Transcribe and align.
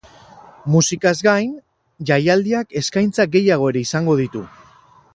Musikaz 0.75 1.11
gain, 1.27 1.51
jaialdiak 2.11 2.75
eskaintza 2.83 3.27
gehiago 3.37 3.73
ere 3.75 3.89
izango 3.89 4.21
ditu. 4.25 4.47